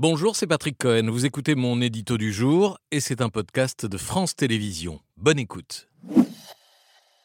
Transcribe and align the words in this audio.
Bonjour, 0.00 0.36
c'est 0.36 0.46
Patrick 0.46 0.78
Cohen. 0.78 1.10
Vous 1.10 1.26
écoutez 1.26 1.56
mon 1.56 1.80
édito 1.80 2.18
du 2.18 2.32
jour 2.32 2.78
et 2.92 3.00
c'est 3.00 3.20
un 3.20 3.30
podcast 3.30 3.84
de 3.84 3.98
France 3.98 4.36
Télévisions. 4.36 5.00
Bonne 5.16 5.40
écoute. 5.40 5.88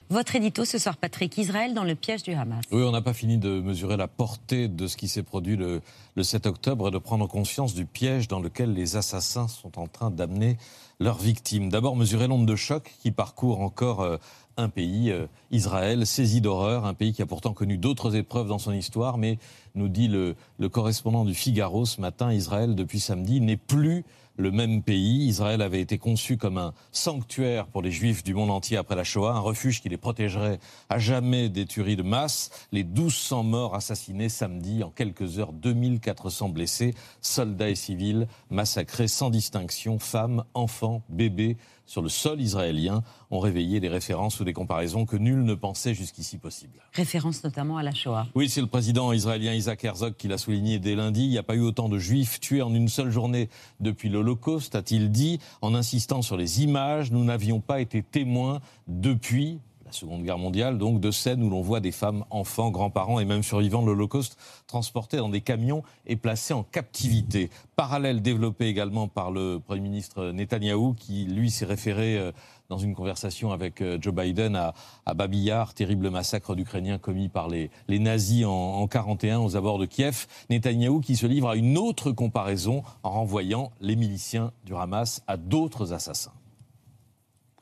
Votre 0.10 0.36
édito 0.36 0.66
ce 0.66 0.80
soir, 0.80 0.98
Patrick, 0.98 1.38
Israël 1.38 1.75
dans 1.75 1.84
le 1.84 1.94
piège 1.94 2.23
du 2.23 2.34
Hamas. 2.34 2.64
Oui, 2.71 2.82
on 2.82 2.91
n'a 2.91 3.04
pas 3.04 3.14
fini 3.14 3.38
de 3.38 3.62
mesurer 3.62 3.96
la 3.96 4.07
portée 4.07 4.70
de 4.70 4.88
ce 4.88 4.98
qui 4.98 5.07
s'est 5.07 5.21
produit 5.21 5.55
le, 5.55 5.82
7 6.20 6.48
octobre 6.48 6.88
et 6.88 6.91
de 6.91 6.98
prendre 6.98 7.28
conscience 7.28 7.75
du 7.75 7.86
piège 7.86 8.28
dans 8.28 8.39
lequel 8.39 8.74
les 8.74 8.96
assassins 8.96 9.48
sont 9.48 9.78
en 9.78 9.86
train 9.86 10.10
d'amener 10.10 10.58
leurs 11.00 11.20
victimes. 11.20 11.70
D'abord, 11.70 11.96
mesurer 11.96 12.28
l'onde 12.28 12.48
de 12.48 12.55
choc 12.55 12.92
qui 13.04 13.12
parcourt 13.12 13.62
encore 13.62 14.02
euh, 14.02 14.18
un 14.58 14.70
pays, 14.70 15.12
euh, 15.12 15.26
Israël, 15.52 16.06
saisi 16.06 16.42
d'horreur, 16.42 16.86
un 16.86 16.94
pays 16.94 17.14
qui 17.14 17.22
a 17.22 17.26
pourtant 17.26 17.54
connu 17.54 17.78
d'autres 17.78 18.16
épreuves 18.16 18.48
dans 18.48 18.60
son 18.60 18.74
histoire, 18.74 19.18
mais 19.18 19.38
nous 19.76 19.88
dit 19.88 20.08
le, 20.08 20.36
le 20.60 20.70
correspondant 20.70 21.26
du 21.26 21.34
Figaro 21.34 21.86
ce 21.86 22.02
matin, 22.02 22.32
Israël, 22.32 22.75
depuis 22.75 23.00
samedi, 23.00 23.42
n'est 23.42 23.58
plus 23.58 24.04
le 24.36 24.51
même 24.51 24.82
pays. 24.82 25.28
Israël 25.28 25.61
avait 25.61 25.82
été 25.82 25.97
conçu 25.97 26.37
comme 26.37 26.57
un 26.57 26.74
sanctuaire 26.91 27.68
pour 27.68 27.82
les 27.82 27.91
juifs 27.91 28.24
du 28.24 28.33
monde 28.33 28.51
entier 28.51 28.78
après 28.78 28.96
la 28.96 29.04
Shoah, 29.04 29.33
un 29.33 29.39
refuge 29.39 29.82
qui 29.82 29.89
les 29.89 29.97
protégerait 29.97 30.60
à 30.89 31.00
jamais 31.00 31.50
des 31.50 31.65
tueries 31.65 31.96
de 31.96 32.03
masse. 32.03 32.50
Les 32.72 32.83
1200 32.83 33.44
morts 33.44 33.75
assassinés 33.75 34.30
samedi, 34.30 34.83
en 34.83 34.89
quelques 34.89 35.39
heures, 35.39 35.53
2400 35.53 36.50
blessés, 36.50 36.94
soldats 37.22 37.69
et 37.69 37.75
civils 37.75 38.27
massacrés 38.50 39.08
sans 39.08 39.30
distinction, 39.30 40.00
femmes, 40.00 40.44
enfants, 40.53 41.03
bébés 41.09 41.58
sur 41.86 42.02
le 42.02 42.09
sol 42.09 42.41
israélien 42.41 43.03
ont 43.30 43.39
réveillé 43.39 43.80
des 43.80 43.89
références 43.89 44.39
ou 44.39 44.44
des 44.44 44.53
comparaisons 44.53 45.05
que 45.05 45.17
nul 45.17 45.44
ne 45.44 45.53
pensait 45.53 45.94
jusqu'ici 45.94 46.38
possibles. 46.38 46.80
Référence 46.94 47.44
notamment 47.44 47.77
à 47.77 47.83
la 47.83 47.94
Shoah. 47.94 48.27
Oui, 48.36 48.50
c'est 48.50 48.61
le 48.61 48.67
président 48.67 49.11
israélien 49.11 49.53
Isaac 49.53 49.83
Herzog 49.83 50.16
qui 50.16 50.27
l'a 50.27 50.38
souligné 50.38 50.80
dès 50.80 50.95
lundi. 50.95 51.23
Il 51.23 51.30
n'y 51.30 51.38
a 51.38 51.44
pas 51.44 51.55
eu 51.55 51.61
autant 51.61 51.89
de 51.89 51.97
juifs 51.97 52.39
tués 52.39 52.61
en 52.61 52.73
une 52.73 52.88
seule 52.88 53.11
journée 53.11 53.50
depuis 53.80 54.09
l'Holocauste, 54.23 54.75
a-t-il 54.75 55.11
dit, 55.11 55.39
en 55.61 55.75
insistant 55.75 56.21
sur 56.21 56.38
les 56.38 56.63
images. 56.63 57.11
Nous 57.11 57.23
n'avions 57.23 57.59
pas 57.59 57.81
été 57.81 58.02
témoins 58.02 58.61
depuis 58.88 59.59
Seconde 59.94 60.23
Guerre 60.23 60.38
mondiale, 60.38 60.77
donc 60.77 60.99
de 60.99 61.11
scènes 61.11 61.44
où 61.44 61.49
l'on 61.49 61.61
voit 61.61 61.80
des 61.80 61.91
femmes, 61.91 62.25
enfants, 62.30 62.72
grands-parents 62.72 63.19
et 63.19 63.25
même 63.25 63.44
survivants 63.44 63.81
de 63.81 63.88
l'Holocauste 63.88 64.38
transportés 64.67 65.17
dans 65.17 65.30
des 65.30 65.41
camions 65.41 65.83
et 66.05 66.16
placés 66.16 66.53
en 66.53 66.63
captivité. 66.63 67.49
Parallèle 67.75 68.21
développé 68.21 68.67
également 68.67 69.08
par 69.08 69.31
le 69.31 69.59
Premier 69.59 69.81
ministre 69.81 70.31
Netanyahou, 70.31 70.94
qui 70.94 71.25
lui 71.25 71.52
s'est 71.52 71.66
référé 71.66 72.17
euh, 72.17 72.31
dans 72.69 72.77
une 72.77 72.95
conversation 72.95 73.52
avec 73.52 73.81
euh, 73.81 73.97
Joe 74.02 74.14
Biden 74.14 74.55
à, 74.55 74.73
à 75.05 75.14
Babillard, 75.14 75.73
terrible 75.73 76.09
massacre 76.09 76.55
d'Ukrainiens 76.55 76.97
commis 76.97 77.30
par 77.30 77.47
les, 77.47 77.69
nazis 77.88 78.45
en, 78.45 78.52
en 78.52 78.88
41 78.88 79.39
aux 79.39 79.55
abords 79.55 79.80
de 79.80 79.86
Kiev. 79.86 80.27
Netanyahou 80.49 81.02
qui 81.02 81.16
se 81.16 81.27
livre 81.27 81.49
à 81.49 81.55
une 81.55 81.77
autre 81.77 82.11
comparaison 82.11 82.83
en 83.03 83.11
renvoyant 83.11 83.71
les 83.81 83.95
miliciens 83.95 84.52
du 84.66 84.75
Hamas 84.75 85.21
à 85.27 85.38
d'autres 85.38 85.94
assassins. 85.94 86.33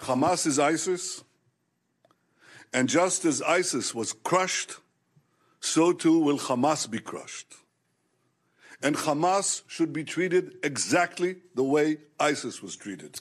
Hamas 0.08 0.46
is 0.46 0.60
ISIS. 0.60 1.24
And 2.74 2.88
just 2.88 3.26
as 3.26 3.42
ISIS 3.42 3.94
was 3.94 4.14
crushed, 4.14 4.78
so 5.60 5.92
too 5.94 6.20
will 6.20 6.40
Hamas 6.40 6.90
be 6.90 7.00
crushed. 7.00 7.56
And 8.82 8.96
Hamas 8.96 9.62
should 9.68 9.94
be 9.94 10.04
treated 10.04 10.56
exactly 10.64 11.36
the 11.54 11.64
way 11.64 11.98
ISIS 12.20 12.62
was 12.62 12.76
treated. 12.76 13.20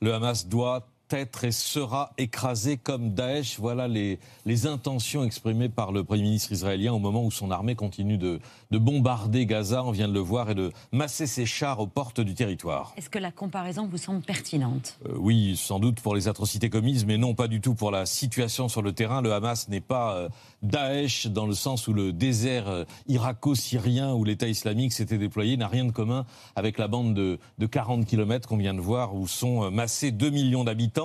Le 0.00 0.10
Hamas 0.10 0.48
doit 0.48 0.84
être 1.10 1.44
et 1.44 1.52
sera 1.52 2.12
écrasé 2.18 2.76
comme 2.76 3.14
Daesh. 3.14 3.58
Voilà 3.58 3.88
les, 3.88 4.18
les, 4.44 4.66
intentions 4.66 5.24
exprimées 5.24 5.68
par 5.68 5.92
le 5.92 6.04
Premier 6.04 6.22
ministre 6.22 6.52
israélien 6.52 6.92
au 6.92 6.98
moment 6.98 7.24
où 7.24 7.30
son 7.30 7.50
armée 7.50 7.74
continue 7.74 8.18
de, 8.18 8.40
de, 8.70 8.78
bombarder 8.78 9.46
Gaza, 9.46 9.84
on 9.84 9.90
vient 9.90 10.08
de 10.08 10.12
le 10.12 10.20
voir, 10.20 10.50
et 10.50 10.54
de 10.54 10.72
masser 10.92 11.26
ses 11.26 11.46
chars 11.46 11.80
aux 11.80 11.86
portes 11.86 12.20
du 12.20 12.34
territoire. 12.34 12.92
Est-ce 12.96 13.08
que 13.08 13.18
la 13.18 13.30
comparaison 13.30 13.86
vous 13.86 13.96
semble 13.96 14.20
pertinente? 14.20 14.98
Euh, 15.06 15.14
Oui, 15.16 15.56
sans 15.56 15.78
doute 15.78 16.00
pour 16.00 16.14
les 16.14 16.28
atrocités 16.28 16.70
commises, 16.70 17.04
mais 17.06 17.16
non 17.16 17.34
pas 17.34 17.48
du 17.48 17.60
tout 17.60 17.74
pour 17.74 17.90
la 17.90 18.04
situation 18.04 18.68
sur 18.68 18.82
le 18.82 18.92
terrain. 18.92 19.22
Le 19.22 19.32
Hamas 19.32 19.68
n'est 19.68 19.80
pas 19.80 20.16
euh, 20.16 20.28
Daesh 20.62 21.28
dans 21.28 21.46
le 21.46 21.54
sens 21.54 21.88
où 21.88 21.92
le 21.92 22.12
désert 22.12 22.68
euh, 22.68 22.84
irako-syrien 23.06 24.12
où 24.12 24.24
l'État 24.24 24.48
islamique 24.48 24.92
s'était 24.92 25.18
déployé 25.18 25.56
n'a 25.56 25.68
rien 25.68 25.84
de 25.84 25.92
commun 25.92 26.26
avec 26.56 26.78
la 26.78 26.88
bande 26.88 27.14
de, 27.14 27.38
de 27.58 27.66
40 27.66 28.06
km 28.06 28.48
qu'on 28.48 28.56
vient 28.56 28.74
de 28.74 28.80
voir 28.80 29.14
où 29.14 29.26
sont 29.26 29.70
massés 29.70 30.10
2 30.10 30.30
millions 30.30 30.64
d'habitants 30.64 30.97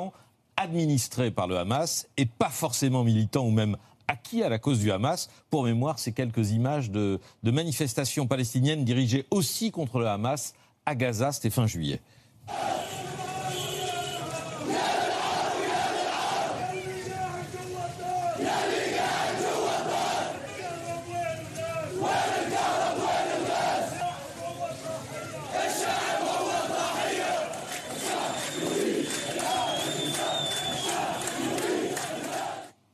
administrés 0.56 1.32
par 1.32 1.48
le 1.48 1.58
Hamas 1.58 2.08
et 2.18 2.26
pas 2.26 2.50
forcément 2.50 3.04
militants 3.04 3.46
ou 3.46 3.52
même 3.52 3.78
acquis 4.08 4.44
à 4.44 4.50
la 4.50 4.60
cause 4.60 4.80
du 4.80 4.92
Hamas. 4.92 5.30
Pour 5.50 5.64
mémoire, 5.64 6.00
c'est 6.00 6.12
quelques 6.12 6.52
images 6.52 6.92
de, 6.92 7.20
de 7.44 7.52
manifestations 7.52 8.28
palestiniennes 8.28 8.84
dirigées 8.84 9.26
aussi 9.32 9.72
contre 9.72 10.00
le 10.00 10.08
Hamas 10.08 10.54
à 10.86 10.96
Gaza, 10.96 11.32
c'était 11.32 11.50
fin 11.50 11.66
juillet. 11.66 12.02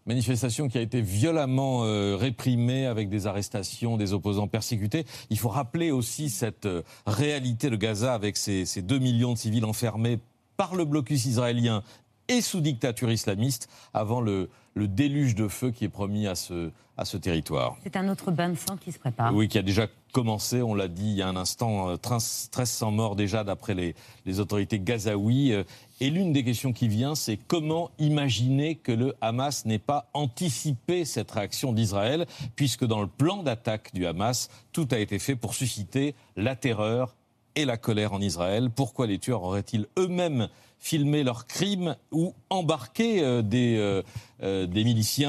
Manifestation 0.09 0.69
qui 0.69 0.79
a 0.79 0.81
été 0.81 1.01
violemment 1.01 1.83
euh, 1.83 2.15
réprimée 2.15 2.87
avec 2.87 3.09
des 3.09 3.27
arrestations, 3.27 3.95
des 3.95 4.11
opposants 4.13 4.47
persécutés. 4.47 5.05
Il 5.29 5.37
faut 5.37 5.49
rappeler 5.49 5.91
aussi 5.91 6.31
cette 6.31 6.65
euh, 6.65 6.81
réalité 7.05 7.69
de 7.69 7.75
Gaza 7.75 8.15
avec 8.15 8.35
ces, 8.35 8.65
ces 8.65 8.81
2 8.81 8.97
millions 8.97 9.33
de 9.33 9.37
civils 9.37 9.65
enfermés 9.65 10.17
par 10.57 10.75
le 10.75 10.85
blocus 10.85 11.27
israélien 11.27 11.83
et 12.27 12.41
sous 12.41 12.59
dictature 12.59 13.11
islamiste 13.11 13.69
avant 13.93 14.19
le, 14.19 14.49
le 14.73 14.87
déluge 14.87 15.35
de 15.35 15.47
feu 15.47 15.69
qui 15.69 15.85
est 15.85 15.89
promis 15.89 16.25
à 16.25 16.33
ce, 16.33 16.71
à 16.97 17.05
ce 17.05 17.17
territoire. 17.17 17.77
C'est 17.83 17.95
un 17.95 18.09
autre 18.09 18.31
bain 18.31 18.49
de 18.49 18.57
sang 18.57 18.77
qui 18.77 18.91
se 18.91 18.97
prépare. 18.97 19.35
Oui, 19.35 19.47
qui 19.47 19.59
a 19.59 19.61
déjà 19.61 19.85
commencé, 20.11 20.63
on 20.63 20.73
l'a 20.73 20.87
dit 20.87 21.11
il 21.11 21.17
y 21.17 21.21
a 21.21 21.27
un 21.27 21.35
instant, 21.35 21.89
1300 21.89 22.87
euh, 22.87 22.91
morts 22.91 23.15
déjà 23.15 23.43
d'après 23.43 23.75
les, 23.75 23.93
les, 24.25 24.39
autorités 24.39 24.79
gazaouis. 24.79 25.53
Et 26.01 26.09
l'une 26.09 26.31
des 26.31 26.45
questions 26.45 26.71
qui 26.71 26.87
vient, 26.87 27.13
c'est 27.13 27.35
comment 27.35 27.91
imaginer 27.99 28.75
que 28.75 28.93
le 28.93 29.15
Hamas 29.19 29.65
n'ait 29.65 29.79
pas 29.79 30.09
anticipé 30.13 31.03
cette 31.03 31.29
réaction 31.31 31.73
d'Israël, 31.73 32.25
puisque 32.55 32.85
dans 32.85 33.01
le 33.01 33.07
plan 33.07 33.43
d'attaque 33.43 33.93
du 33.93 34.05
Hamas, 34.05 34.49
tout 34.71 34.87
a 34.91 34.97
été 34.97 35.19
fait 35.19 35.35
pour 35.35 35.53
susciter 35.53 36.15
la 36.37 36.55
terreur 36.55 37.15
et 37.55 37.65
la 37.65 37.77
colère 37.77 38.13
en 38.13 38.21
Israël. 38.21 38.69
Pourquoi 38.69 39.07
les 39.07 39.19
tueurs 39.19 39.43
auraient-ils 39.43 39.87
eux-mêmes 39.97 40.47
filmé 40.79 41.23
leurs 41.23 41.45
crimes 41.45 41.95
ou 42.11 42.33
embarqué 42.49 43.21
euh, 43.21 43.41
des, 43.41 43.75
euh, 43.77 44.01
euh, 44.41 44.65
des 44.65 44.83
miliciens 44.83 45.19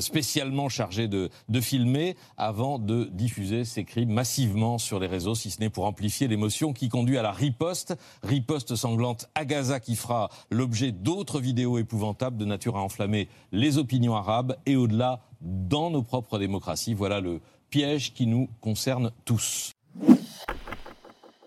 spécialement 0.00 0.68
chargés 0.68 1.06
de, 1.06 1.28
de, 1.48 1.60
filmer 1.60 2.16
avant 2.36 2.78
de 2.78 3.04
diffuser 3.12 3.64
ces 3.64 3.84
crimes 3.84 4.10
massivement 4.10 4.78
sur 4.78 4.98
les 4.98 5.06
réseaux, 5.06 5.34
si 5.34 5.50
ce 5.50 5.60
n'est 5.60 5.70
pour 5.70 5.84
amplifier 5.84 6.28
l'émotion 6.28 6.72
qui 6.72 6.88
conduit 6.88 7.18
à 7.18 7.22
la 7.22 7.32
riposte, 7.32 7.94
riposte 8.22 8.74
sanglante 8.74 9.28
à 9.34 9.44
Gaza 9.44 9.80
qui 9.80 9.96
fera 9.96 10.30
l'objet 10.50 10.92
d'autres 10.92 11.40
vidéos 11.40 11.78
épouvantables 11.78 12.38
de 12.38 12.44
nature 12.44 12.76
à 12.76 12.82
enflammer 12.82 13.28
les 13.52 13.78
opinions 13.78 14.16
arabes 14.16 14.56
et 14.64 14.76
au-delà 14.76 15.20
dans 15.40 15.90
nos 15.90 16.02
propres 16.02 16.38
démocraties. 16.38 16.94
Voilà 16.94 17.20
le 17.20 17.40
piège 17.68 18.14
qui 18.14 18.26
nous 18.26 18.48
concerne 18.60 19.12
tous. 19.24 19.75